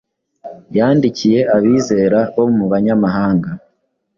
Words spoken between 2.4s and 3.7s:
mu banyamahanga